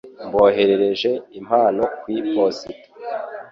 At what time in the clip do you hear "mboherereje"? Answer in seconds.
0.27-1.11